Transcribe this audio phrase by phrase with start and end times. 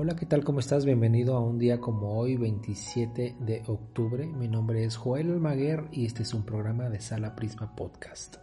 [0.00, 0.44] Hola, ¿qué tal?
[0.44, 0.84] ¿Cómo estás?
[0.84, 4.28] Bienvenido a un día como hoy, 27 de octubre.
[4.28, 8.36] Mi nombre es Joel Almaguer y este es un programa de Sala Prisma Podcast.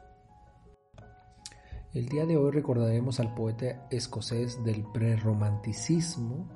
[1.94, 6.50] El día de hoy recordaremos al poeta escocés del prerromanticismo,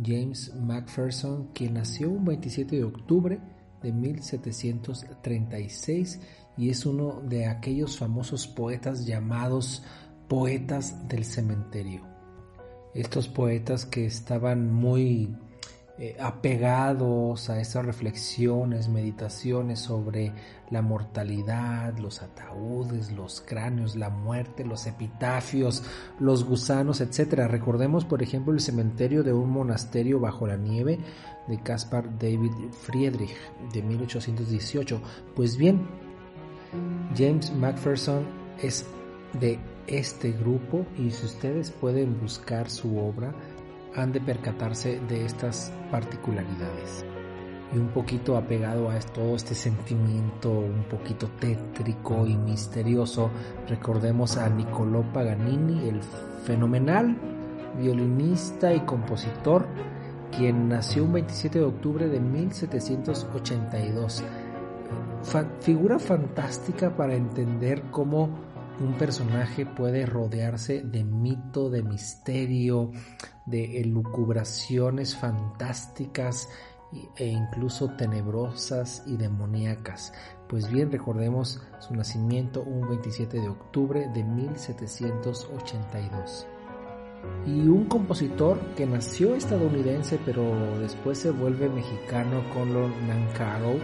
[0.00, 3.40] James Macpherson, quien nació un 27 de octubre
[3.82, 6.20] de 1736
[6.56, 9.82] y es uno de aquellos famosos poetas llamados
[10.28, 12.14] poetas del cementerio
[12.96, 15.36] estos poetas que estaban muy
[15.98, 20.30] eh, apegados a esas reflexiones, meditaciones sobre
[20.70, 25.82] la mortalidad, los ataúdes, los cráneos, la muerte, los epitafios,
[26.18, 27.46] los gusanos, etc.
[27.48, 30.98] Recordemos, por ejemplo, el cementerio de un monasterio bajo la nieve
[31.48, 33.34] de Caspar David Friedrich
[33.72, 35.00] de 1818.
[35.34, 35.86] Pues bien,
[37.16, 38.26] James Macpherson
[38.62, 38.84] es
[39.32, 43.34] de este grupo y si ustedes pueden buscar su obra,
[43.94, 47.04] han de percatarse de estas particularidades.
[47.74, 53.30] Y un poquito apegado a todo este sentimiento un poquito tétrico y misterioso,
[53.68, 56.00] recordemos a Niccolò Paganini, el
[56.44, 57.16] fenomenal
[57.78, 59.66] violinista y compositor,
[60.36, 64.22] quien nació un 27 de octubre de 1782.
[65.60, 68.30] figura fantástica para entender cómo
[68.80, 72.90] un personaje puede rodearse de mito, de misterio,
[73.46, 76.48] de elucubraciones fantásticas
[77.16, 80.12] e incluso tenebrosas y demoníacas.
[80.48, 86.46] Pues bien, recordemos su nacimiento un 27 de octubre de 1782
[87.46, 90.42] y un compositor que nació estadounidense pero
[90.80, 93.76] después se vuelve mexicano, Conlon Nancaro,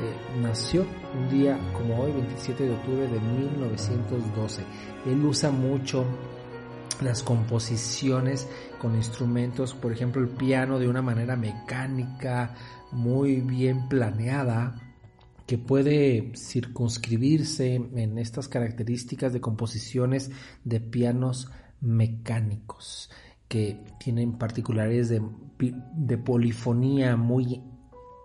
[0.00, 4.62] eh, nació un día como hoy, 27 de octubre de 1912.
[5.06, 6.04] Él usa mucho
[7.00, 8.48] las composiciones
[8.80, 12.54] con instrumentos, por ejemplo el piano de una manera mecánica,
[12.92, 14.74] muy bien planeada,
[15.46, 20.30] que puede circunscribirse en estas características de composiciones
[20.64, 21.50] de pianos
[21.80, 23.10] mecánicos
[23.48, 25.22] que tienen particulares de,
[25.58, 27.62] de polifonía muy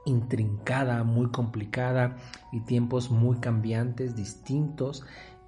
[0.09, 2.17] intrincada, muy complicada
[2.51, 5.05] y tiempos muy cambiantes, distintos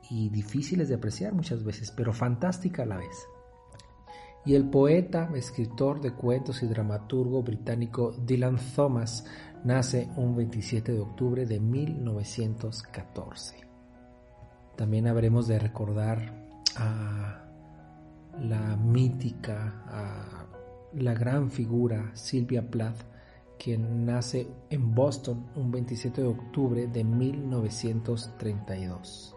[0.09, 3.27] y difíciles de apreciar muchas veces, pero fantástica a la vez.
[4.45, 9.25] Y el poeta, escritor de cuentos y dramaturgo británico Dylan Thomas
[9.63, 13.55] nace un 27 de octubre de 1914.
[14.75, 17.45] También habremos de recordar a
[18.39, 20.47] la mítica,
[20.93, 23.03] la gran figura Sylvia Plath,
[23.61, 29.35] quien nace en Boston un 27 de octubre de 1932.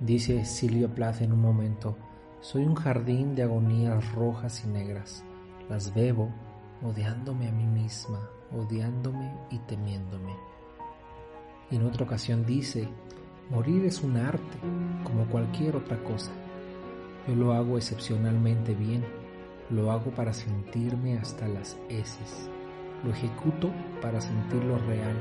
[0.00, 1.96] Dice Sylvia Plath en un momento,
[2.40, 5.24] soy un jardín de agonías rojas y negras,
[5.70, 6.28] las bebo
[6.82, 10.36] odiándome a mí misma, odiándome y temiéndome.
[11.70, 12.86] Y en otra ocasión dice,
[13.48, 14.58] morir es un arte
[15.04, 16.30] como cualquier otra cosa
[17.26, 19.04] yo lo hago excepcionalmente bien,
[19.70, 22.48] lo hago para sentirme hasta las heces,
[23.04, 23.70] lo ejecuto
[24.00, 25.16] para sentirlo real,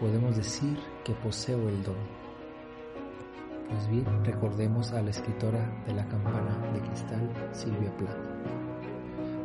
[0.00, 1.96] podemos decir que poseo el don.
[3.68, 8.32] Pues bien, recordemos a la escritora de la campana de cristal, Silvia Plath.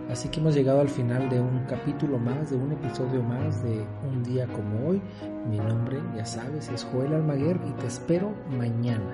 [0.10, 3.86] Así que hemos llegado al final de un capítulo más, de un episodio más de
[4.08, 5.02] Un día como hoy.
[5.50, 9.14] Mi nombre, ya sabes, es Joel Almaguer y te espero mañana.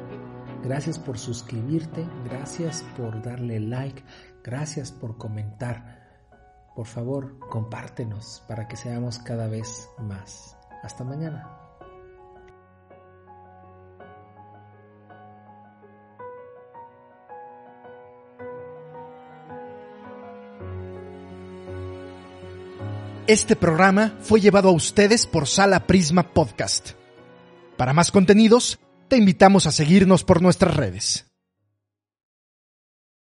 [0.64, 4.04] Gracias por suscribirte, gracias por darle like,
[4.44, 6.03] gracias por comentar.
[6.76, 10.58] Por favor, compártenos para que seamos cada vez más.
[10.82, 11.60] Hasta mañana.
[23.26, 26.92] Este programa fue llevado a ustedes por Sala Prisma Podcast.
[27.78, 31.33] Para más contenidos, te invitamos a seguirnos por nuestras redes.